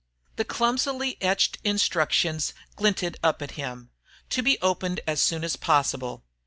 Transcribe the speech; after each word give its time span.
The 0.37 0.45
clumsily 0.45 1.15
etched 1.21 1.59
instructions 1.63 2.55
glinted 2.75 3.17
up 3.21 3.39
at 3.43 3.51
him: 3.51 3.91
"_To 4.31 4.43
be 4.43 4.57
opened 4.59 4.99
as 5.05 5.21
soon 5.21 5.43
as 5.43 5.55
possible.... 5.55 6.23